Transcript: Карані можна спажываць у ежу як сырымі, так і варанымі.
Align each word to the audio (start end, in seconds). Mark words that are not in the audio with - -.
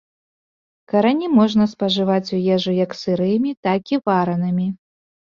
Карані 0.91 1.27
можна 1.39 1.65
спажываць 1.73 2.33
у 2.37 2.39
ежу 2.55 2.73
як 2.77 2.95
сырымі, 3.01 3.51
так 3.69 3.93
і 3.95 3.99
варанымі. 4.11 4.67